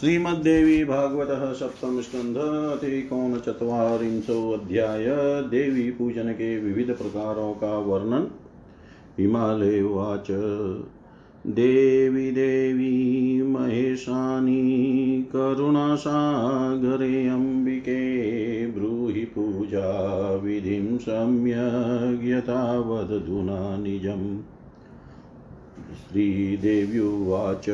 [0.00, 2.36] श्रीमद्देवी भागवत सप्तम स्कंध
[4.60, 5.04] अध्याय
[5.42, 8.26] देवी पूजन के विविध प्रकारों का वर्णन।
[9.18, 10.30] हिमालय उवाच।
[11.46, 24.40] देवी देवी, महेशानी, करुणासागरे अम्बिके, ब्रूहि पूजा विधिं सम्यग्यथा वदधुना निजम्।
[25.94, 27.68] श्रीदेव्युवाच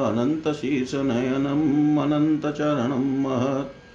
[0.09, 3.86] अनन्तशीर्षनयनम् अनन्तचरणं महत्।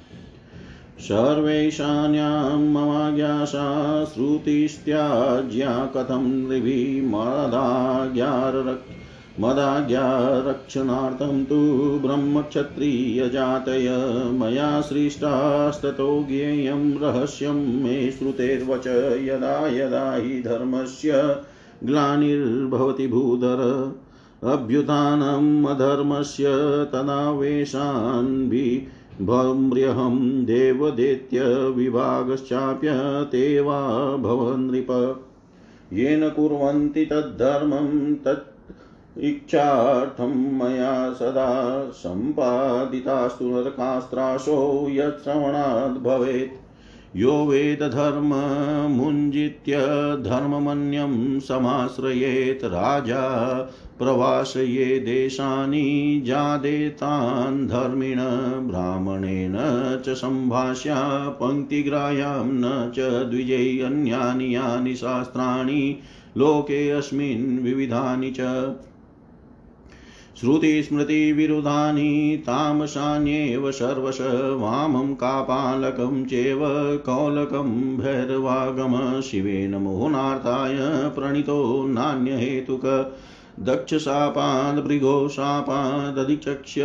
[1.00, 9.01] सर्वेशान्यां ममाज्ञासा श्रुतिस्त्याज्या कथं नृभिमदाज्ञारक्
[9.40, 11.56] मदाज्ञारक्षणार्थं तु
[12.06, 13.88] ब्रह्मक्षत्रियजातय
[14.32, 21.36] मया सृष्टास्ततो ज्ञेयं रहस्यं मे श्रुतेर्वच यदा यदा हि धर्मस्य
[21.84, 23.92] ग्लानिर्भवति भूधर।
[24.44, 26.44] अभ्युत्थानम् अधर्मस्य
[26.92, 28.86] तदा वेशान्भि
[29.22, 35.22] भम्र्यहं देवदेत्य विभागश्चाप्यते वा भवनृप
[35.92, 38.51] येन कुर्वन्ति तद्धर्मं तत्
[39.18, 46.62] इच्छार्थं मया सदा सम्पादितास्तु नरकास्त्राशो यच्छ्रवणाद् भवेत्।
[47.16, 49.76] यो वेदधर्ममुञ्जित्य
[50.22, 53.52] धर्ममन्यं समाश्रयेत्। राजा
[53.98, 58.18] प्रवास ये देशानि जादेतान् धर्मिण
[58.68, 65.98] ब्राह्मणेन च सम्भाष्या पङ्क्तिग्राह्यां न च द्विजै अन्यानि यानि शास्त्राणि।
[66.36, 68.40] लोके अस्मिन् विविधानि च
[70.42, 74.18] श्रुतिस्मृतिविरुधानि तामसान्येव सर्वश
[74.60, 76.58] वामं कापालकं चेव
[77.06, 80.78] कौलकं भैरवागम शिवेन मोहनार्थाय
[81.14, 83.14] प्रणीतो नान्यहेतुक
[83.60, 86.82] दक्षशापादभृगो शापादधिचक्ष्य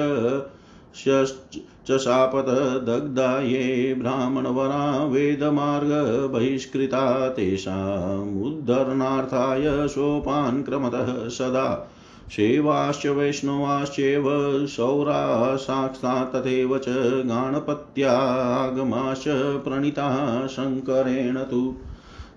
[1.88, 2.45] च शापत
[2.86, 11.94] दग्धा ये ब्राह्मणवरा वेदमार्गबहिष्कृता तेषामुद्धरणार्थाय सोपान् क्रमतः सदा
[12.31, 14.25] सेवाश्च वैष्णवाश्चैव
[14.65, 16.85] सौरा साक्षात् तथैव च
[17.25, 21.75] गाणपत्यागमाश्च प्रणीता शङ्करेण तु।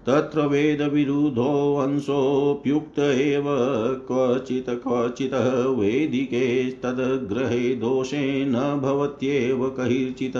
[0.06, 3.44] तत्र वेदविरुद्धोऽंशोऽप्युक्त एव
[4.06, 10.36] क्वचित् क्वचित् वेदिके दोषे न भवत्येव कैर्चित्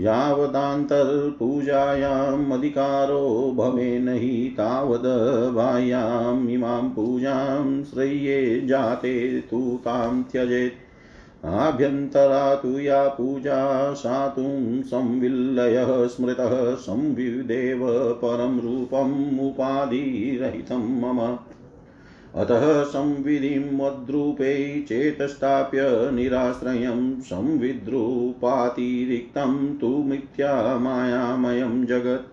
[0.00, 10.87] यावदान्तर्पूजायाम् अधिकारो भवेन हि तावद् बाह्याम् इमां पूजां श्रेये जाते तु तां त्यजेत्।
[11.44, 21.38] आभ्यन्तरा तु या पूजा सा तु संविल्लयः स्मृतः संविदेव परं रूपम् उपाधिरहितं मम।
[22.34, 32.27] अतः संविधिं मद्रूपे चेतस्थाप्य निराश्रयं संविद्रूपातिरिक्तं तु मिथ्या मायामयं जगत्।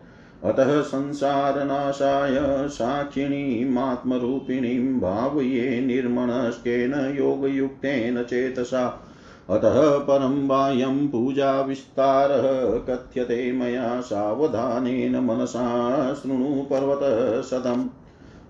[0.46, 9.04] अतः संसारनाशाय साक्षिणीमात्मरूपिणीं भावये निर्मणस्केन योगयुक्तेन चेतसा।
[9.50, 17.90] अतः परं बाह्यं पूजाविस्तारः कथ्यते मया सावधानेन मनसा शृणु पर्वतशतम्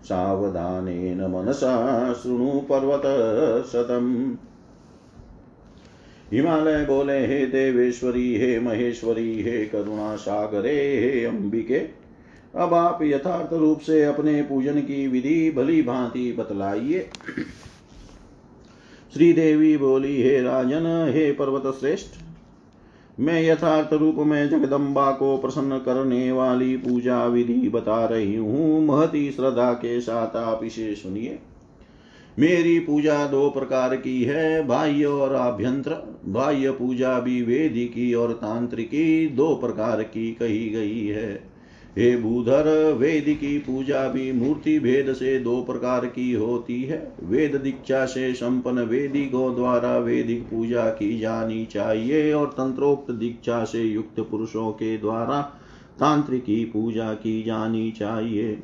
[0.05, 4.35] सावधानेन मनसा शृणु पर्वतशतम्
[6.35, 11.81] हिमालय बोले, हे देवेश्वरी, हे महेश्वरी, हे करुणा सागरे, हे अंबिके,
[12.55, 16.99] अब आप यथार्थ रूप से अपने पूजन की विधि भली भांति बतलाइए।
[19.13, 22.07] श्री देवी बोली, हे राजन, हे पर्वत श्रेष्ठ,
[23.19, 29.31] मैं यथार्थ रूप में जगदम्बा को प्रसन्न करने वाली पूजा विधि बता रही हूँ। महती
[29.31, 31.39] श्रद्धा के साथ आप इसे सुनिए।
[32.39, 39.27] मेरी पूजा दो प्रकार की है, बाह्य और आभ्यंतर। बाह्य पूजा भी वेदिकी और तांत्रिकी
[39.27, 41.55] दो प्रकार की कही गई है।
[41.97, 47.55] हे भूधर, वेद की पूजा भी मूर्ति भेद से दो प्रकार की होती है। वेद
[47.55, 54.19] दीक्षा से संपन्न वेदिकों द्वारा वेदिक पूजा की जानी चाहिए और तंत्रोक्त दीक्षा से युक्त
[54.19, 55.41] पुरुषों के द्वारा
[55.99, 58.59] तांत्रिकी पूजा की जानी चाहिए।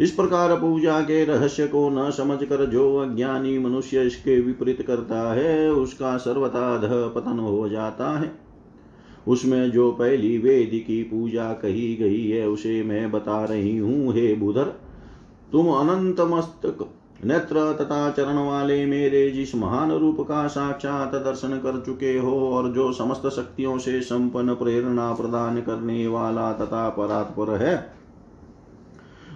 [0.00, 5.70] इस प्रकार पूजा के रहस्य को न समझकर जो अज्ञानी मनुष्य इसके विपरीत करता है,
[5.70, 6.76] उसका सर्वथा
[7.08, 8.32] पतन हो जाता है।
[9.28, 14.34] उसमें जो पहली वेद की पूजा कही गई है, उसे मैं बता रही हूँ, हे
[14.34, 14.72] बुधर,
[15.52, 16.86] तुम अनंत मस्तक,
[17.24, 22.72] नेत्र तथा चरण वाले मेरे जिस महान रूप का साक्षात दर्शन कर चुके हो और
[22.72, 27.99] जो समस्त शक्तियों से संपन्न प्रेरणा प्रदान करने वाला तथा परात्पर है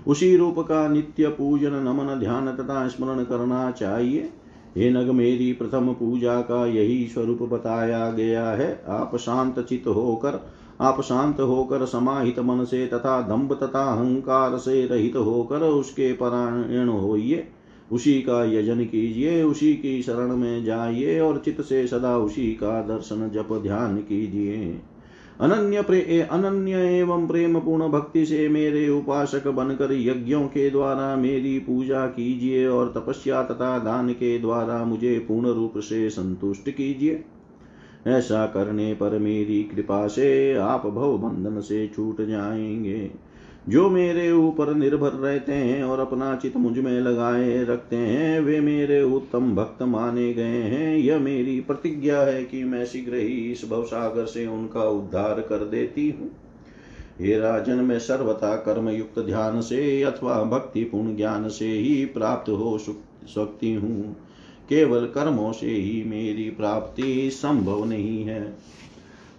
[0.06, 4.28] उसी रूप का नित्य पूजन नमन ध्यान तथा स्मरण करना चाहिए।
[4.76, 10.46] हे नग मेरी प्रथम पूजा का यही स्वरूप बताया गया है। आप शांत चित होकर,
[10.80, 16.88] आप शांत होकर समाहित मन से तथा दम्भ तथा अहंकार से रहित होकर उसके परायण
[16.88, 17.48] होइए।
[17.92, 22.82] उसी का यजन कीजिए, उसी की शरण में जाइए और चित्त से सदा उसी का
[22.82, 24.80] दर्शन जप ध्यान कीजिए।
[25.40, 31.58] अनन्य प्रे अनन्य एवं प्रेम पूर्ण भक्ति से मेरे उपासक बनकर यज्ञों के द्वारा मेरी
[31.58, 37.24] पूजा कीजिए और तपस्या तथा दान के द्वारा मुझे पूर्ण रूप से संतुष्ट कीजिए।
[38.06, 43.10] ऐसा करने पर मेरी कृपा से आप भव बंधन से छूट जाएँगे।
[43.68, 49.02] जो मेरे ऊपर निर्भर रहते हैं और अपना चित मुझमें लगाए रखते हैं, वे मेरे
[49.02, 54.24] उत्तम भक्त माने गए हैं। यह मेरी प्रतिज्ञा है कि मैं शीघ्र ही इस भवसागर
[54.24, 56.30] से उनका उद्धार कर देती हूँ।
[57.20, 62.50] हे राजन, मैं सर्वथा कर्म युक्त ध्यान से अथवा भक्ति पूर्ण ज्ञान से ही प्राप्त
[62.50, 62.78] हो
[63.26, 64.16] सकती हूँ।
[64.68, 68.56] केवल कर्मों से ही मेरी प्राप्ति संभव नहीं है।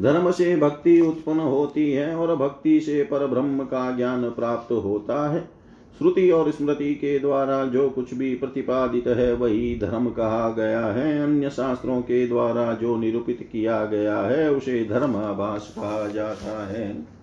[0.01, 5.29] धर्म से भक्ति उत्पन्न होती है और भक्ति से पर ब्रह्म का ज्ञान प्राप्त होता
[5.29, 5.55] है।
[5.97, 11.23] श्रुति और स्मृति के द्वारा जो कुछ भी प्रतिपादित है, वही धर्म कहा गया है।
[11.23, 17.15] अन्य शास्त्रों के द्वारा जो निरूपित किया गया है, उसे धर्म धर्माभास कहा जाता है।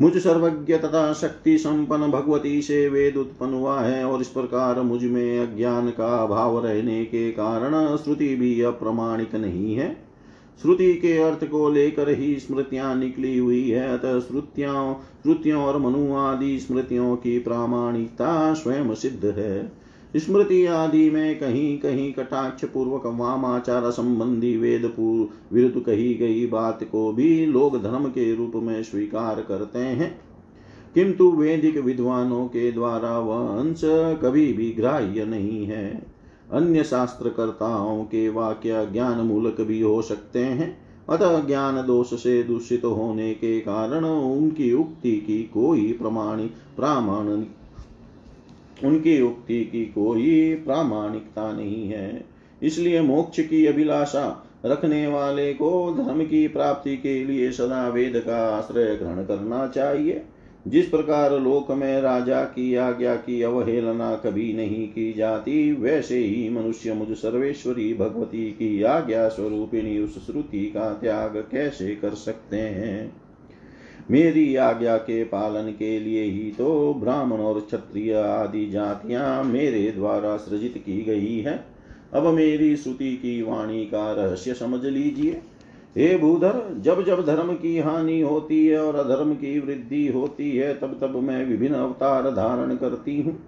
[0.00, 5.52] मुझ सर्वज्ञ तथा शक्ति संपन्न भगवती से वेद उत्पन्न हुआ है और इस प्रकार मुझमें
[5.52, 10.13] अज्ञान का अभाव रहने के कारण श्रुति भी अप्रमाणिक नहीं है।
[10.62, 16.14] श्रुति के अर्थ को लेकर ही स्मृतियाँ निकली हुई है। अतः श्रुतियों श्रुतियों और मनु
[16.14, 19.72] आदि स्मृतियों की प्रामाणिकता स्वयं सिद्ध है।
[20.16, 24.92] स्मृति आदि में कहीं कहीं कटाक्ष पूर्वक वामाचार संबंधी वेद
[25.52, 30.20] विरुद्ध कही गई बात को भी लोग धर्म के रूप में स्वीकार करते हैं।
[30.94, 33.80] किंतु वैदिक विद्वानों के द्वारा वह अंश
[34.22, 36.13] कभी भी ग्राह्य नहीं है।
[36.54, 40.76] अन्य शास्त्रकर्ताओं के वाक्य ज्ञान मूलक भी हो सकते हैं।
[41.08, 47.50] अतः ज्ञान दोष से दूषित होने के कारण उनकी उक्ति की कोई प्रमाणिक प्रामाणिक
[48.84, 52.24] उनकी उक्ति की कोई प्रामाणिकता नहीं है।
[52.62, 58.56] इसलिए मोक्ष की अभिलाषा रखने वाले को धर्म की प्राप्ति के लिए सदा वेद का
[58.56, 60.22] आश्रय ग्रहण करना चाहिए।
[60.68, 66.48] जिस प्रकार लोक में राजा की आज्ञा की अवहेलना कभी नहीं की जाती, वैसे ही
[66.50, 73.24] मनुष्य मुझ सर्वेश्वरी भगवती की आज्ञा स्वरूपिणी उस श्रुति का त्याग कैसे कर सकते हैं?
[74.10, 80.36] मेरी आज्ञा के पालन के लिए ही तो ब्राह्मण और क्षत्रिय आदि जातियाँ मेरे द्वारा
[80.36, 81.64] सृजित की गई है।
[82.14, 85.42] अब मेरी श्रुति की वाणी का रहस्य समझ लीजिए।
[85.98, 90.74] हे भूधर, जब जब धर्म की हानि होती है और अधर्म की वृद्धि होती है,
[90.74, 93.38] तब तब मैं विभिन्न अवतार धारण करती हूँ।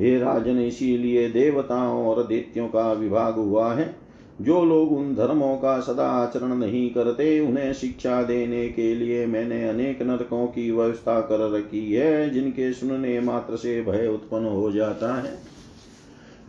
[0.00, 3.96] हे राजन, इसीलिए देवताओं और दैत्यों का विभाग हुआ है।
[4.40, 9.68] जो लोग उन धर्मों का सदा आचरण नहीं करते, उन्हें शिक्षा देने के लिए मैंने
[9.68, 15.14] अनेक नरकों की व्यवस्था कर रखी है, जिनके सुनने मात्र से भय उत्पन्न हो जाता
[15.22, 15.55] है।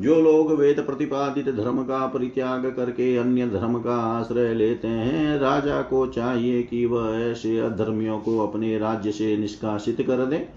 [0.01, 5.81] जो लोग वेद प्रतिपादित धर्म का परित्याग करके अन्य धर्म का आश्रय लेते हैं, राजा
[5.81, 10.47] को चाहिए कि वह ऐसे अधर्मियों को अपने राज्य से निष्कासित कर दे।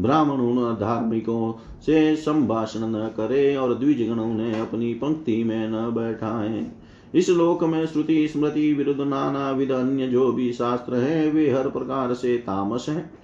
[0.00, 6.66] ब्राह्मण उन धार्मिकों से संभाषण न करे और द्विजगण उन्हें अपनी पंक्ति में न बैठाए।
[7.14, 11.68] इस लोक में श्रुति, स्मृति, विरुद्ध नाना विध अन्य जो भी शास्त्र है, वे हर
[11.68, 13.17] प्रकार से तामस हैं।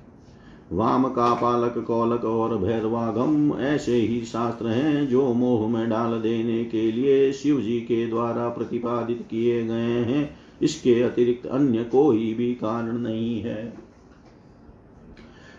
[0.74, 6.64] वाम का पालक, कौलक और भैरवागम ऐसे ही शास्त्र हैं जो मोह में डाल देने
[6.64, 12.54] के लिए शिव जी के द्वारा प्रतिपादित किए गए हैं। इसके अतिरिक्त अन्य कोई भी
[12.54, 13.72] कारण नहीं है।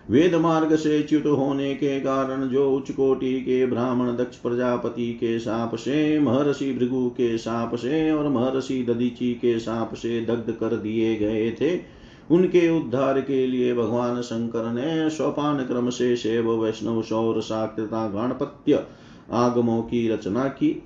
[0.10, 5.40] वेद मार्ग से च्युत होने के कारण जो उच्च कोटि के ब्राह्मण, दक्ष प्रजापति के
[5.40, 10.76] साप से, महर्षि भृगु के साप से और महर्षि ददीची के साप से दग्ध कर
[10.76, 11.95] दिए गए थे
[12.32, 18.84] उनके उद्धार के लिए भगवान शंकर ने सोपान क्रम से शैव, वैष्णव सौर साक्षता गणपत्य
[19.32, 20.84] आगमों की रचना की।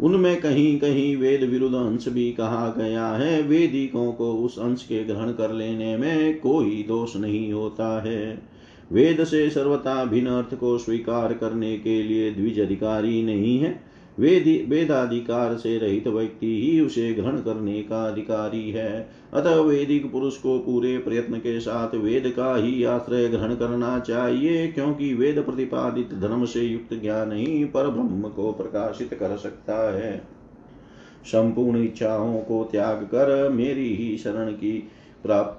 [0.00, 5.04] उनमें कहीं कहीं वेद विरुद्ध अंश भी कहा गया है। वेदिकों को उस अंश के
[5.04, 8.42] ग्रहण कर लेने में कोई दोष नहीं होता है।
[8.92, 13.87] वेद से सर्वता भिन्न अर्थ को स्वीकार करने के लिए द्विज अधिकारी नहीं है।
[14.18, 20.36] वेदी वेदाधिकार से रहित व्यक्ति ही उसे ग्रहण करने का अधिकारी है। अतः वेदिक पुरुष
[20.36, 26.14] को पूरे प्रयत्न के साथ वेद का ही आश्रय ग्रहण करना चाहिए, क्योंकि वेद प्रतिपादित
[26.14, 30.18] धर्म से युक्त ज्ञान ही पर ब्रह्म को प्रकाशित कर सकता है।
[31.24, 34.72] संपूर्ण इच्छाओं को त्याग कर मेरी ही शरण की
[35.22, 35.57] प्राप्त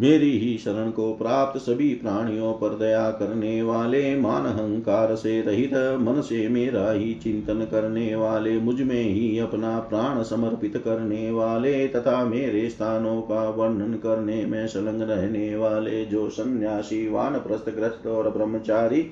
[0.00, 5.74] मेरी ही शरण को प्राप्त सभी प्राणियों पर दया करने वाले मान अहंकार से रहित
[6.00, 12.24] मन से मेरा ही चिंतन करने वाले, मुझमें ही अपना प्राण समर्पित करने वाले तथा
[12.24, 19.10] मेरे स्थानों का वर्णन करने में संलग्न रहने वाले जो सन्यासी वान प्रस्थग्रस्त और ब्रह्मचारी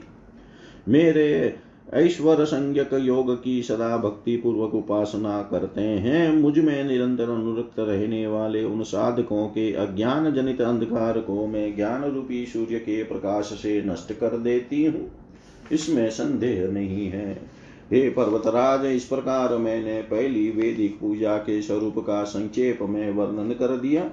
[0.88, 1.56] मेरे
[1.94, 8.64] ऐश्वर संज्ञक योग की सदा भक्ति पूर्वक उपासना करते हैं। मुझमें निरंतर अनुरक्त रहने वाले
[8.64, 14.12] उन साधकों के अज्ञान जनित अंधकार को मैं ज्ञान रूपी सूर्य के प्रकाश से नष्ट
[14.12, 15.10] कर देती हूँ।
[15.72, 17.32] इसमें संदेह नहीं है।
[17.92, 23.76] हे पर्वतराज, इस प्रकार मैंने पहली वेदिक पूजा के स्वरूप का संक्षेप में वर्णन कर
[23.76, 24.10] दिया।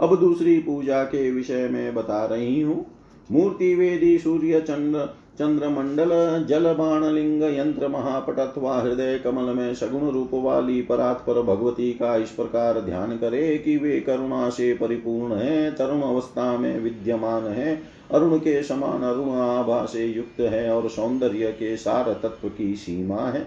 [0.00, 2.86] अब दूसरी पूजा के विषय में बता रही हूँ।
[3.32, 6.10] मूर्ति वेदी सूर्य चंद्र चंद्रमंडल
[6.48, 12.16] जल बाण लिंग यंत्र महापट अथवा हृदय कमल में सगुण रूप वाली परात्पर भगवती का
[12.16, 17.82] इस प्रकार ध्यान करे कि वे करुणा से परिपूर्ण है तरुण अवस्था में विद्यमान है,
[18.10, 23.20] अरुण के समान अरुण आभा से युक्त है और सौंदर्य के सार तत्व की सीमा
[23.20, 23.46] है।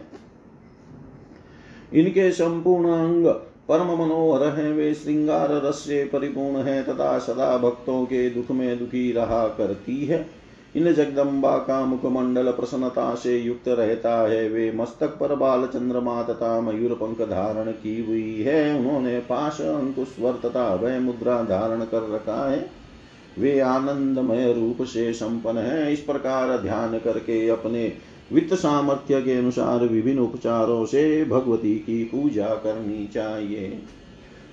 [1.93, 3.25] इनके संपूर्ण अंग
[3.67, 8.79] परम मनोहर है, वे श्रृंगार रस से परिपूर्ण है, तथा सदा भक्तों के दुख में
[8.79, 10.38] दुखी रहा करती है।
[10.75, 16.61] इन जगदम्बा का मुखमंडल प्रसन्नता से युक्त रहता है, वे मस्तक पर बाल चंद्रमा तथा
[16.61, 22.51] मयूर पंख धारण की हुई है। उन्होंने पाश अंकुस्वर तथा वह मुद्रा धारण कर रखा
[22.51, 22.69] है।
[23.39, 27.93] वे आनंदमय रूप से संपन्न है। इस प्रकार ध्यान करके अपने
[28.33, 33.79] वित्त सामर्थ्य के अनुसार विभिन्न उपचारों से भगवती की पूजा करनी चाहिए।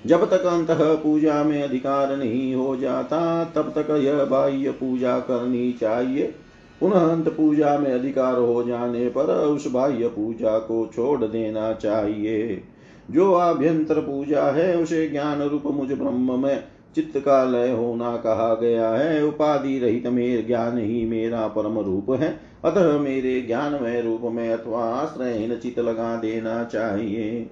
[0.07, 5.73] जब तक अंत पूजा में अधिकार नहीं हो जाता, तब तक यह बाह्य पूजा करनी
[5.73, 6.35] चाहिए।
[6.81, 12.63] पुनः अंत पूजा में अधिकार हो जाने पर उस बाह्य पूजा को छोड़ देना चाहिए।
[13.11, 18.55] जो आभ्यंतर पूजा है, उसे ज्ञान रूप मुझ ब्रह्म में चित्त का लय होना कहा
[18.55, 24.21] गया है। उपाधि रहित मेरे ज्ञान ही मेरा परम रूप है। अतः मेरे ज्ञानमय रूप
[24.25, 27.51] में अथवा आश्रय चित्त लगा देना चाहिए।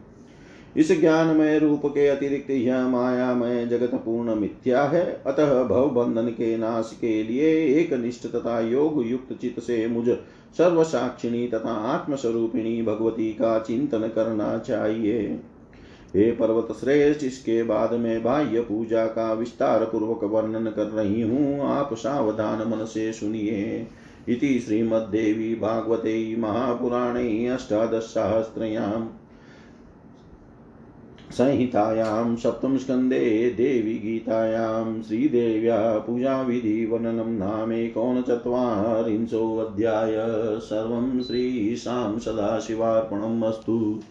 [0.77, 6.57] इस ज्ञानमय रूप के अतिरिक्त यह मायामय जगत पूर्ण मिथ्या है। अतः भव बंधन के
[6.57, 10.09] नाश के लिए एक निष्ठ तथा योग युक्त चित से मुझ
[10.59, 15.41] सर्वसाक्षिणी तथा आत्मस्वरूपिणी भगवती का चिंतन करना चाहिए।
[16.17, 21.61] हे पर्वत श्रेष्ठ, इसके बाद में बाह्य पूजा का विस्तार पूर्वक वर्णन कर रही हूँ।
[21.61, 23.87] आप सावधान मन से सुनिए।
[24.29, 29.07] इति श्रीमद्देवी भागवते महापुराणे अष्टादशसहस्रयाम्
[31.35, 40.15] संहितायां सप्तम सप्तमस्कन्धे देवी गीतायां श्रीदेव्या पूजाविधिवर्णनं नामेकोनचत्वारिंशोऽध्याय
[40.61, 44.03] सर्वं श्रीशां सदाशिवार्पणम् अस्तु।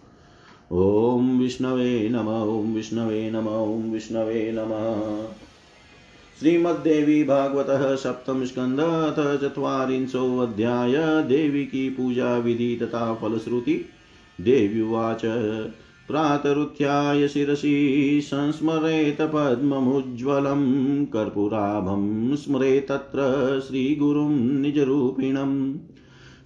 [0.72, 5.28] ॐ विष्णवे नम, ॐ विष्णवे नम, ॐ विष्णवे नमः।
[6.40, 13.86] श्रीमद्देवी भागवतः सप्तम स्कंद अथ चत्वारिंशोऽध्याय देवी की पूजा विधि तथा फलश्रुति।
[14.42, 15.26] देव्युवाच।
[16.08, 23.20] प्रातरुत्थाय शिरसि संस्मरेत पद्ममुज्ज्वलं कर्पूराभं स्मरेतत्र
[23.68, 25.78] श्रीगुरुं निजरूपिणम्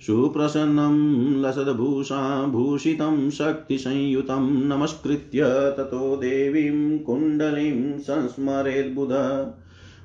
[0.01, 9.09] सुप्रसन्नं लसद्भूषाभूषितं शक्तिसंयुतं नमस्कृत्य ततो देवीं कुण्डलीं संस्मरेद्बुध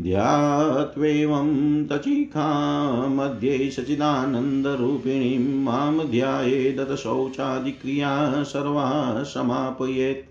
[0.00, 10.28] ध्यात्वेवं तचिखामध्ये सचिदानन्दरूपिणीं माँ ध्यायेदत शौचादिक्रिया सर्वा समापयेत्।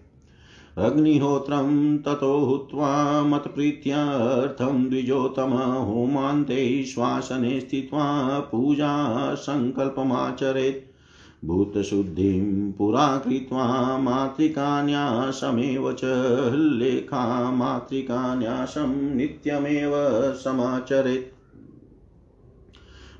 [0.77, 5.53] अग्निहोत्रं ततो हुत्वा मत्प्रीत्यार्थं द्विजोतम
[5.89, 10.90] होमान्ते श्वासने स्थित्वा पूजा सङ्कल्पमाचरेत्
[11.45, 15.99] भूतशुद्धिं पुरा कृत्वा मातृकान्यासमेव च
[16.79, 19.93] लेखामातृकान्यासं नित्यमेव
[20.43, 21.41] समाचरेत्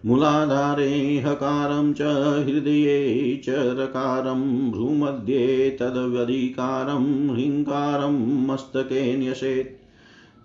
[0.05, 2.01] मूलाधारे हकारं च
[2.47, 9.80] हृदये च रकारं भ्रूमध्ये तदव्यधिकारं ह्रीङ्कारं मस्तके न्यसेत्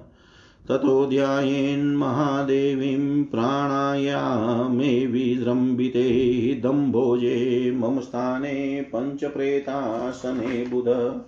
[0.69, 11.21] ततो ध्यायेन्महादेवीं प्राणायामे विजृम्बिते दम्भोजे मम स्थाने पञ्चप्रेतासने बुध।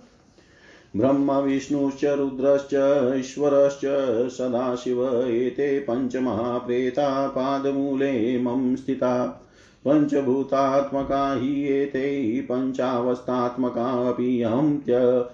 [0.96, 2.70] ब्रह्मविष्णुश्च रुद्रश्च,
[3.18, 9.42] ईश्वरश्च, सदाशिव एते पञ्चमहाप्रेता पादमूले मम स्थिता।
[9.84, 15.24] पञ्चभूतात्मका हि एते पञ्चावस्थात्मका अपि अहं त्य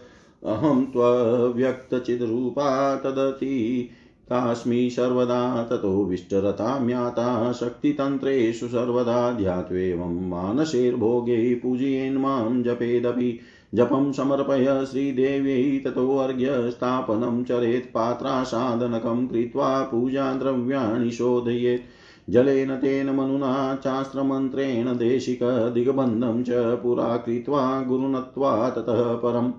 [0.47, 3.89] अहं त्वव्यक्तचिद्रूपा तदति।
[4.29, 13.39] तास्मि सर्वदा ततो विष्टरतां याता शक्तितन्त्रेषु सर्वदा ध्यात्वेवं मानसेर्भोगे पूजयेन्मां जपेदपि।
[13.75, 21.83] जपं समर्पय श्रीदेव्यै ततोऽर्घ्यस्थापनं चरेत् पात्रासाधनकं कृत्वा पूजाद्रव्याणि शोधयेत्।
[22.31, 26.51] जलेन तेन मनुना चास्त्रमन्त्रेण देशिकदिग्बन्धं च
[26.83, 29.53] पुरा कृत्वा गुरुनत्वा ततः परम्।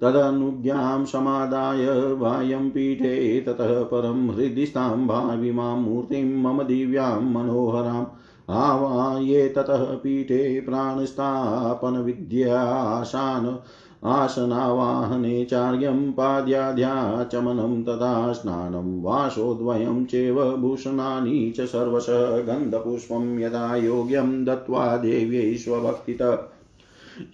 [0.00, 8.06] तदनुज्ञां समादाय वायं पीठे ततः परं हृदि स्तां भाविमां मूर्तिं मम दिव्यां मनोहराम्।
[8.52, 13.56] आवाये ततः पीठे प्राणस्थापनविद्याशान्
[14.04, 25.54] आसनावाहने चार्यं पाद्याध्याचमनं तथा स्नानं वासोद्वयं चेव भूषणानि च सर्वश गन्धपुष्पं यदा योग्यं दत्त्वा देव्यै
[25.54, 26.38] स्वभक्तितः।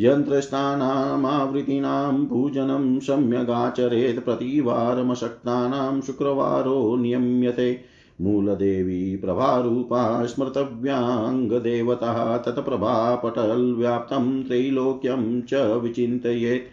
[0.00, 16.66] यन्त्रस्थानामावृतीनां पूजनं सम्यगाचरेत् प्रतिवारमशक्तानां शुक्रवारो नियम्यते। मूलदेवी प्रभारूपा स्मर्तव्याङ्गदेवता तत्प्रभापटलव्याप्तं त्रैलोक्यं च विचिन्तयेत्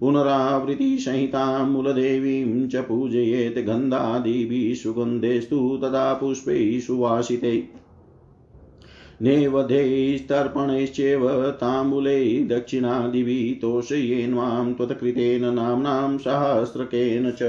[0.00, 7.68] पुनरावृत्तिसहितां मूलदेवीं च पूजयेत् गन्धादिभिः सुगन्धेस्तु तदा पुष्पैः सुवासिते
[9.22, 17.42] नेवधैस्तर्पणैश्चैव ताम्बूलै दक्षिणादिभिः तोषयेन्वां त्वत्कृतेन नाम्नां सहस्रकेन च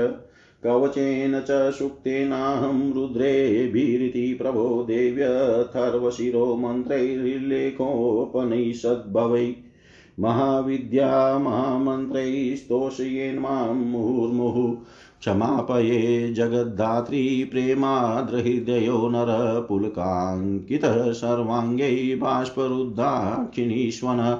[0.63, 9.55] कवचेन च सुक्तेनाहं रुद्रेभिरिति प्रभो देव्यथर्वशिरो मन्त्रैर्लेखोपनिषद्भवै।
[10.19, 14.77] महाविद्या महामन्त्रैस्तोषयेन् मुहुर्मुहुः।
[15.19, 24.37] क्षमापये जगद्धात्री प्रेमाद्रहृदयो नरपुलकाङ्कितः सर्वाङ्गै बाष्परुद्धाक्षिणीष्वन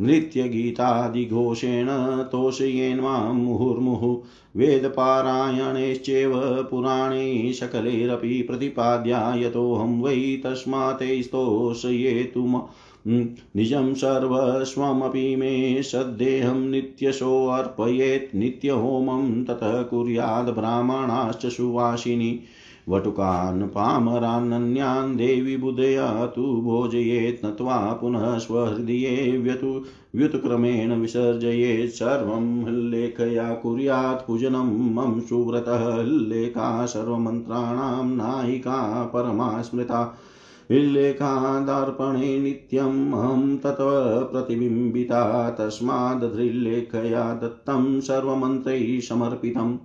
[0.00, 1.86] नृत्यगीतादिघोषेण
[2.22, 12.60] तोषयेन् माँ मुहुर्मुहुः वेदपारायणैश्चैव पुराणे सकलैरपि प्रतिपाद्या यतोऽहं वै तस्मात्स्तोषयेतु
[13.08, 22.40] निजं सर्वस्वमपि मे सद्देहं नित्यशोऽर्पयेत् नित्यहोमं ततः कुर्याद् ब्राह्मणाश्च सुवासिनी।
[22.88, 29.84] वटुकान् पामरानन्यान् देवि बुधया तु भोजयेत् नत्वा पुनः स्वहृदये व्यतु
[30.16, 40.18] व्युत्क्रमेण विसर्जयेत् सर्वं हल्लेखया कुर्यात् पूजनं मम सुव्रतः हल्लेखा सर्वमन्त्राणां नायिका परमा स्मृता
[40.70, 49.76] विल्लेखादर्पणे नित्यम् अहं तत्त्व प्रतिबिम्बिता। तस्माद्ध्रिल्लेखया दत्तं सर्वमन्त्रैः समर्पितम्।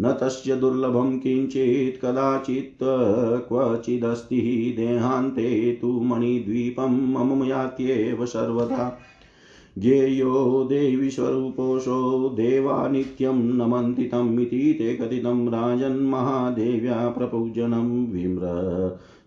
[0.00, 2.84] न तस्य दुर्लभं किञ्चित् कदाचित्
[3.48, 4.40] क्वचिदस्ति
[4.76, 8.98] देहान्ते तु मणिद्वीपं मम यात्येव सर्वदा।
[9.78, 18.44] ज्ञेयो देवीस्वरूपोऽसौ देवा नित्यं नमन्ति तम् इति ते कथितं राजन्महादेव्या प्रपूजनं विम्र।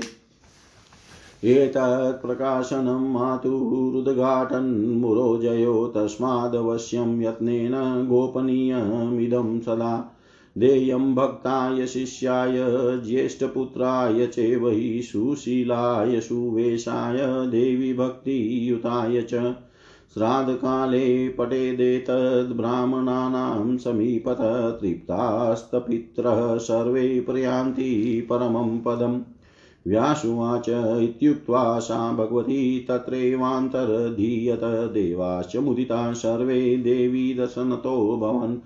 [1.43, 10.11] एतत् प्रकाशनं मातुरुद्घाटन्मुरोजयो तस्मादवश्यं यत्नेन गोपनीयमिदं सदा।
[10.57, 12.53] देयं भक्ताय शिष्याय,
[13.07, 19.55] ज्येष्ठपुत्राय चैव हि सुशीलाय, सुवेशाय, देवी भक्तियुताय च।
[20.13, 29.21] श्राद्धकाले पठेदेतद्ब्राह्मणानां समीपत तृप्तास्तपित्रः सर्वे प्रयान्ति परमं पदम्।
[29.87, 38.57] व्यासुवाच इत्युक्त्वा सा भगवती तत्रैवान्तर्धीयत, देवाश्च मुदिता सर्वे देवी दर्शनतो भवन्।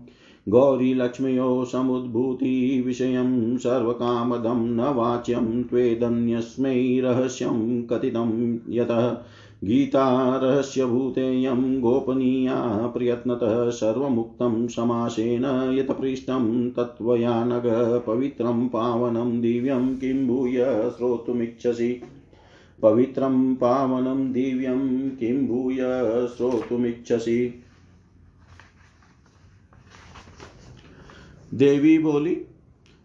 [0.48, 9.16] गौरीलक्ष्म्यो समुद्भूतिविषयं सर्वकामदं न वाच्यं त्वेदन्यस्मै रहस्यं कथितं यतः।
[9.64, 22.02] गीतारहस्यभूतेयं गोपनीया प्रयत्नतः सर्वमुक्तं समासेन यत् पृष्टं तत्त्वया नग पवित्रं पावनं दिव्यं किं भूय श्रोतुमिच्छसि।
[22.82, 25.76] पवित्रं पावनं दिव्यं किं भूय
[26.36, 27.62] श्रोतुमिच्छसि।
[31.54, 32.34] देवी बोली,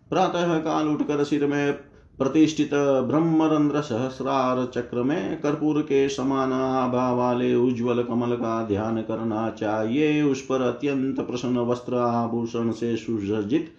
[0.10, 1.74] प्रातः काल उठकर सिर में
[2.18, 2.70] प्रतिष्ठित
[3.08, 10.22] ब्रह्मरंध्र सहस्रार चक्र में कर्पूर के समान आभा वाले उज्ज्वल कमल का ध्यान करना चाहिए।
[10.24, 13.74] उस पर अत्यंत प्रसन्न वस्त्र आभूषण से सुसज्जित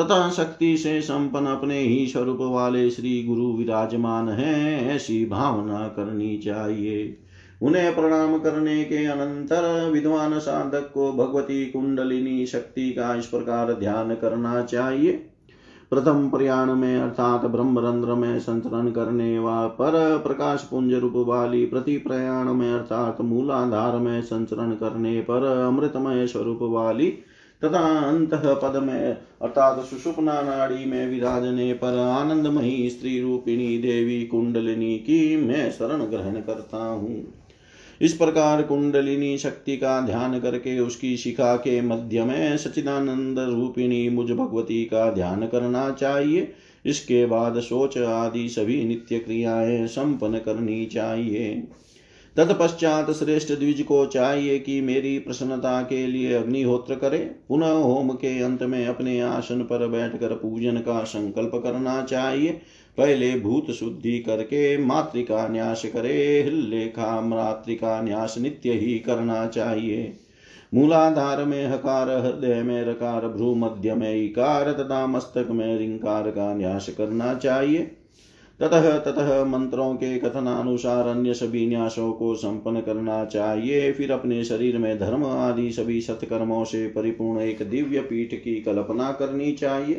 [0.00, 6.38] तथा शक्ति से संपन्न अपने ही स्वरूप वाले श्री गुरु विराजमान हैं, ऐसी भावना करनी
[6.38, 7.18] चाहिए।
[7.62, 14.14] उन्हें प्रणाम करने के अनंतर विद्वान साधक को भगवती कुंडलिनी शक्ति का इस प्रकार ध्यान
[14.14, 15.12] करना चाहिए।
[15.90, 21.96] प्रथम प्रयाण में, अर्थात ब्रह्मरंध्र में संचरण करने व पर प्रकाश पुंज रूप वाली प्रति
[21.96, 27.18] प्रयाण में, अर्थात मूलाधार में संचरण करने पर अमृतमय स्वरूप वाली
[27.64, 34.98] तथा अंत पद में अर्थात सुषुप्ना नाड़ी में विराजने पर आनंदमयी स्त्री रूपिणी देवी कुंडलिनी
[34.98, 37.34] की मैं शरण ग्रहण करता हूँ।
[38.00, 44.30] इस प्रकार कुंडलिनी शक्ति का ध्यान करके उसकी शिखा के मध्य में सचिदानंद रूपिणी मुझ
[44.30, 46.52] भगवती का ध्यान करना चाहिए।
[46.86, 51.68] इसके बाद सोच आदि सभी नित्य क्रियाएँ संपन्न करनी चाहिए।
[52.36, 58.42] तत्पश्चात श्रेष्ठ द्विज को चाहिए कि मेरी प्रसन्नता के लिए अग्निहोत्र करे। पुनः होम के
[58.42, 62.60] अंत में अपने आसन पर बैठकर पूजन का संकल्प करना चाहिए।
[62.98, 70.16] पहले भूत शुद्धि करके मातृका न्यास करे। हिल्लेखा मातृका न्यास नित्य ही करना चाहिए।
[70.74, 76.54] मूलाधार में हकार हृदय में रकार भ्रू मध्य में इकार तथा मस्तक में रिंकार का
[76.54, 77.96] न्यास करना चाहिए।
[78.60, 84.78] ततः ततः मंत्रों के कथनानुसार अन्य सभी न्यासों को संपन्न करना चाहिए। फिर अपने शरीर
[84.78, 89.94] में धर्म आदि सभी सत्कर्मों से परिपूर्ण एक दिव्य पीठ की कल्पना करनी चाहिए।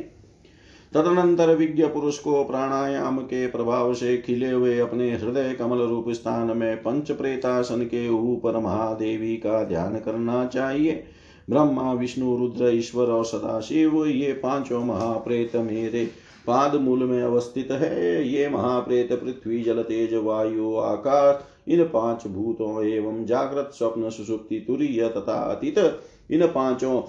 [0.93, 6.57] तदनंतर विज्ञ पुरुष को प्राणायाम के प्रभाव से खिले हुए अपने हृदय कमल रूप स्थान
[6.57, 11.03] में पंच प्रेतासन के ऊपर महादेवी का ध्यान करना चाहिए।
[11.49, 16.09] ब्रह्मा, विष्णु, रुद्र, ईश्वर और सदाशिव, ये पाँचों महाप्रेत मेरे
[16.47, 22.83] पाद मूल में अवस्थित है, ये महाप्रेत पृथ्वी जल तेज वायु, आकाश, इन पाँच भूतों
[22.83, 25.99] एवं जागृत स्वप्न, सुसुप्ति, तुरीय तथा अतीत,
[26.31, 27.01] इन पाँचों,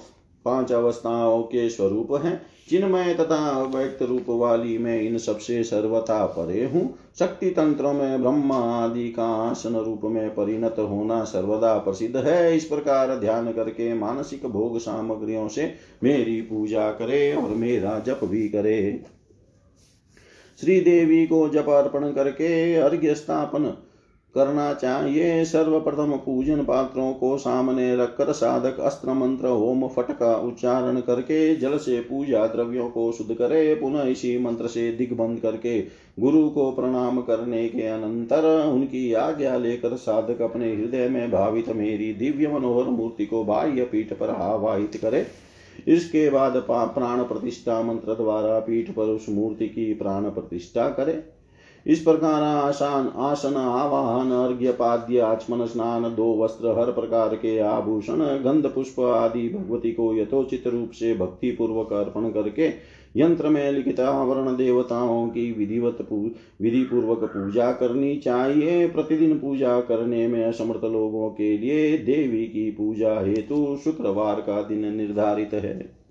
[0.45, 2.40] पाँच अवस्थाओं के स्वरूप हैं।
[2.71, 8.57] चिन्मय तथा अव्यक्त रूप वाली मैं इन सबसे सर्वथा परे हूँ। शक्ति तंत्रों में ब्रह्मा
[8.57, 14.47] आदि का आसन रूप में परिणत होना सर्वदा प्रसिद्ध है। इस प्रकार ध्यान करके मानसिक
[14.47, 19.05] भोग सामग्रियों से मेरी पूजा करे और मेरा जप भी करे।
[20.62, 23.64] श्री देवी को जप अर्पण करके अर्घ्य स्थापन
[24.35, 31.01] करना चाहिए। सर्वप्रथम पूजन पात्रों को सामने रखकर साधक अस्त्र मंत्र होम फट का उच्चारण
[31.01, 35.81] करके, जल से पूजा द्रव्यों को शुद्ध करे, पुनः इसी मंत्र से दिग्बंध करके
[36.20, 42.12] गुरु को प्रणाम करने के अनंतर उनकी आज्ञा लेकर साधक अपने हृदय में भावित मेरी
[42.14, 45.27] दिव्य मनोहर मूर्ति को बाह्य पीठ पर आवाहित करे।
[45.88, 51.23] इसके बाद प्राण प्रतिष्ठा मंत्र द्वारा पीठ पर उस मूर्ति की प्राण प्रतिष्ठा करे।
[51.87, 58.18] इस प्रकार आसान, आसन, आवाहन, अर्घ्य, पाद्य, आचमन, स्नान, दो वस्त्र, हर प्रकार के आभूषण,
[58.18, 62.68] गंध, पुष्प आदि भगवती को यथोचित रूप से भक्ति पूर्वक अर्पण करके
[63.16, 65.98] यंत्र में लिखित आवरण देवताओं की विधिवत
[66.62, 72.70] विधि पूर्वक पूजा करनी चाहिए। प्रतिदिन पूजा करने में असमर्थ लोगों के लिए देवी की
[72.70, 76.03] पूजा हेतु शुक्रवार का दिन निर्धारित है।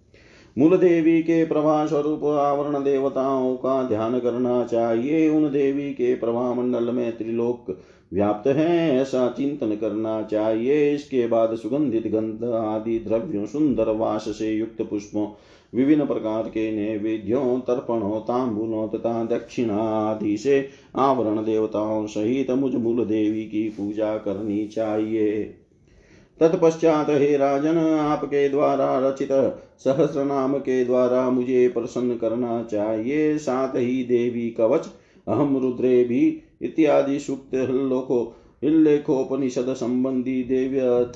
[0.57, 6.53] मूल देवी के प्रभा स्वरूप आवरण देवताओं का ध्यान करना चाहिए। उन देवी के प्रभा
[6.53, 7.77] मंडल में त्रिलोक
[8.13, 14.51] व्याप्त है, ऐसा चिंतन करना चाहिए। इसके बाद सुगंधित गंध आदि द्रव्यों सुंदर वास से
[14.51, 15.27] युक्त पुष्पों
[15.75, 23.05] विभिन्न प्रकार के नैवेद्यों, तर्पणों, तांबूलों तथा दक्षिणा आदि से आवरण देवताओं सहित मुझ मूल
[23.05, 25.43] देवी की पूजा करनी चाहिए।
[26.39, 29.29] तत्पश्चात हे राजन, आपके द्वारा रचित
[29.79, 34.87] सहस्र नाम के द्वारा मुझे प्रसन्न करना चाहिए। साथ ही देवी कवच,
[35.27, 41.11] अहम रुद्रे भी, इत्यादि सुक्त लोको हिल्लेखोपनिषद संबंधी देव्य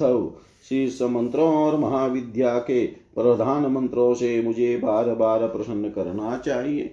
[0.69, 6.83] शीर्ष मंत्रों और महाविद्या के प्रधान मंत्रों से मुझे बार बार प्रसन्न करना चाहिए।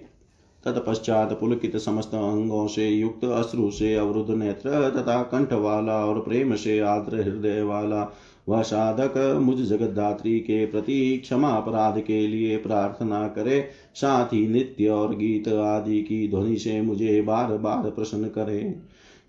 [0.63, 6.55] तत्पश्चात पुलकित समस्त अंगों से युक्त अश्रु से अवरुद्ध नेत्र तथा कंठ वाला और प्रेम
[6.55, 8.11] से आद्र हृदय वाला
[8.49, 13.59] वह साधक मुझ जगदात्री के प्रति क्षमा अपराध के लिए प्रार्थना करे।
[13.95, 18.75] साथ ही नित्य और गीत आदि की ध्वनि से मुझे बार बार प्रसन्न करे।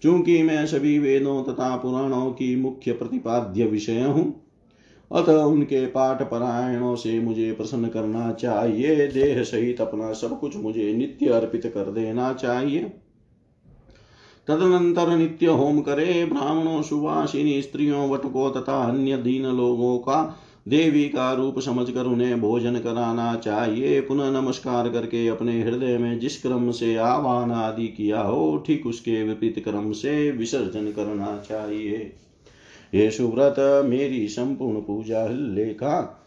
[0.02, 4.43] चूँकि मैं सभी वेदों तथा पुराणों की मुख्य प्रतिपाद्य विषय हूँ
[5.14, 10.92] अतः उनके पाठ परायणों से मुझे प्रसन्न करना चाहिए। देह सहित अपना सब कुछ मुझे
[10.92, 12.92] नित्य अर्पित कर देना चाहिए।
[14.48, 21.32] तदनंतर नित्य होम करे, ब्राह्मणों, सुवासिनी, स्त्रियों, वटकों तथा अन्य दीन लोगों का देवी का
[21.32, 26.96] रूप समझकर उन्हें भोजन कराना चाहिए। पुनः नमस्कार करके अपने हृदय में जिस क्रम से
[26.96, 32.12] आह्वान आदि किया हो, ठीक उसके विपरीत क्रम से विसर्जन करना चाहिए।
[32.94, 36.20] ये सुव्रत मेरी संपूर्ण पूजा, लेखा।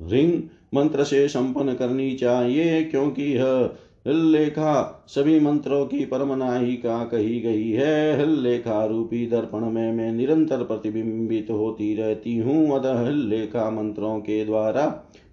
[0.00, 0.42] रिंग
[0.74, 3.70] मंत्र से संपन्न करनी चाहिए, क्योंकि यह
[4.06, 11.50] हिल्लेखा सभी मंत्रों की परमनायिका कही गई है। हिल्लेखा रूपी दर्पण में मैं निरंतर प्रतिबिंबित
[11.50, 14.84] होती रहती हूँ। अतः हिल्लेखा मंत्रों के द्वारा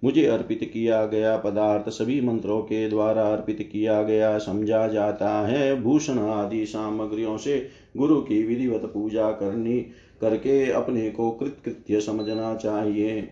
[0.04, 5.82] मुझे अर्पित किया गया पदार्थ सभी मंत्रों के द्वारा अर्पित किया गया समझा जाता है।
[5.82, 9.78] भूषण आदि सामग्रियों से गुरु की विधिवत पूजा करनी
[10.20, 13.28] करके अपने को कृतकृत्य समझना चाहिए।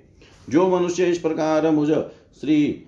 [0.50, 1.88] जो मनुष्य इस प्रकार मुझ
[2.40, 2.84] श्री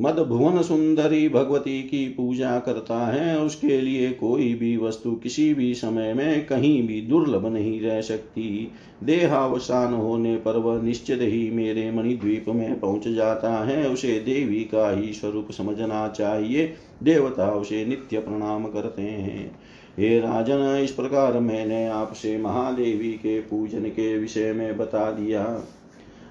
[0.00, 5.74] मद भुवन सुंदरी भगवती की पूजा करता है, उसके लिए कोई भी वस्तु किसी भी
[5.74, 8.72] समय में कहीं भी दुर्लभ नहीं रह सकती।
[9.04, 14.96] देहावसान होने पर वह निश्चित ही मेरे मणिद्वीप में पहुँच जाता है। उसे देवी का
[14.96, 19.58] ही स्वरूप समझना चाहिए। देवता उसे नित्य प्रणाम करते हैं।
[19.98, 25.68] हे राजन, इस प्रकार मैंने आपसे महादेवी के पूजन के विषय में बता दिया।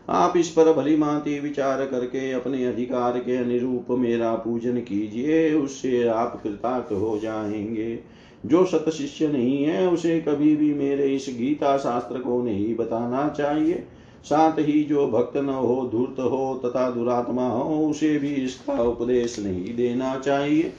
[0.09, 6.07] आप इस पर भली मांति विचार करके अपने अधिकार के अनुरूप मेरा पूजन कीजिए, उससे
[6.07, 7.99] आप कृतार्थ हो जाएँगे।
[8.45, 13.29] जो सत शिष्य नहीं है, उसे कभी भी मेरे इस गीता शास्त्र को नहीं बताना
[13.29, 13.83] चाहिए।
[14.25, 19.39] साथ ही जो भक्त न हो, धूर्त हो तथा दुरात्मा हो, उसे भी इसका उपदेश
[19.39, 20.73] नहीं देना चाहिए।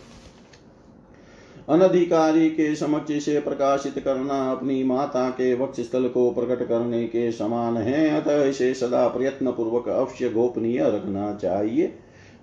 [1.69, 7.33] अनधिकारी के समक्ष इसे प्रकाशित करना अपनी माता के वक्ष स्थल को प्रकट करने के
[7.33, 11.93] समान है। अतः इसे सदा प्रयत्न पूर्वक अवश्य गोपनीय रखना चाहिए।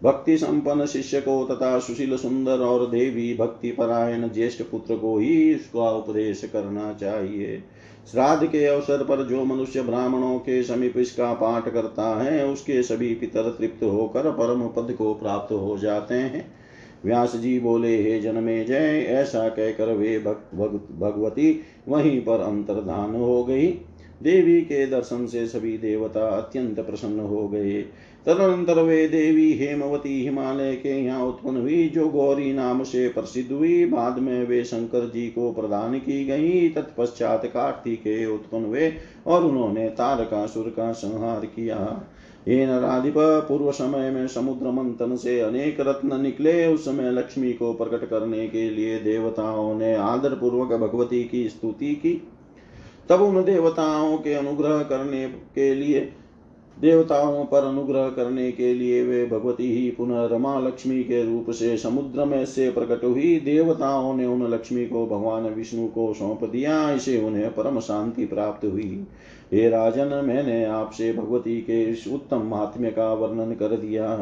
[0.04, 5.52] भक्ति संपन्न शिष्य को तथा सुशील, सुंदर और देवी भक्ति परायण ज्येष्ठ पुत्र को ही
[5.52, 7.64] इसका उपदेश करना चाहिए।
[8.12, 13.16] श्राद्ध के अवसर पर जो मनुष्य ब्राह्मणों के समीप इसका पाठ करता है, उसके सभी
[13.16, 16.63] पितर तृप्त होकर परम पद को प्राप्त हो जाते हैं।
[17.06, 23.68] व्यास जी बोले, हे जन्मे, जय, ऐसा कहकर वे भगवती वहीं पर अंतर्धान हो गई।
[24.24, 27.82] देवी के दर्शन से सभी देवता अत्यंत प्रसन्न हो गए।
[28.26, 33.86] तदनंतर वे देवी हेमवती हिमालय के यहाँ उत्पन्न हुई, जो गौरी नाम से प्रसिद्ध हुई।
[33.86, 38.94] बाद में वे शंकर जी को प्रदान की गई। तत्पश्चात कार्तिकेय उत्पन्न हुए
[39.28, 42.08] और उन्होंने तारकासुर का संहार किया।
[42.48, 47.74] ये नराधिप पूर्व समय में समुद्र मंथन से अनेक रत्न निकले। उस समय लक्ष्मी को
[47.74, 52.28] प्रकट करने के लिए देवताओं ने आदर पूर्वक भगवती की स्तुति की।
[53.10, 56.14] तब उन देवताओं के अनुग्रह करने के लिए
[56.78, 61.78] देवताओं पर अनुग्रह करने के लिए वे भगवती ही पुनः रमा लक्ष्मी के रूप से
[61.78, 66.92] समुद्र में से प्रकट हुई देवताओं ने उन लक्ष्मी को भगवान विष्णु को सौंप दिया,
[66.92, 69.06] इसे उन्हें परम शांति प्राप्त हुई।
[69.54, 74.16] हे राजन, मैंने आपसे भगवती के इस उत्तम महात्म्य का वर्णन कर दिया।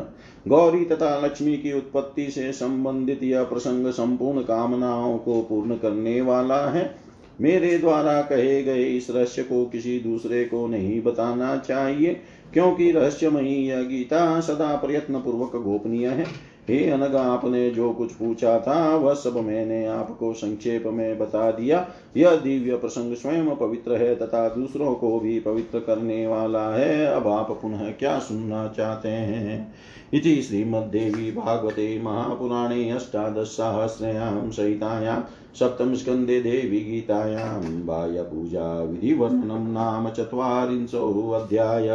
[0.48, 6.70] गौरी तथा लक्ष्मी की उत्पत्ति से संबंधित यह प्रसंग संपूर्ण कामनाओं को पूर्ण करने वाला
[6.70, 7.12] है।
[7.42, 12.22] मेरे द्वारा कहे गए इस रहस्य को किसी दूसरे को नहीं बताना चाहिए।
[12.54, 18.60] क्योंकि रहस्यमयी यह गीता सदा प्रयत्न पूर्वक गोपनीय है। हे अनग, आपने जो कुछ पूछा
[18.60, 21.88] था, वह सब मैंने आपको संक्षेप में बता दिया।
[22.18, 27.28] यह दिव्य प्रसंग स्वयं पवित्र है तथा दूसरों को भी पवित्र करने वाला है। अब
[27.28, 29.74] आप पुनः क्या सुनना चाहते हैं?
[30.14, 35.22] इति श्रीमद्देवी भागवते महापुराणे अष्टादशसाहस्रयां सहितायां
[35.60, 41.88] सप्तमस्कन्धे देवी गीतायां बाह्यपूजाविधिवर्णनं नाम चत्वारिंशोऽध्याय।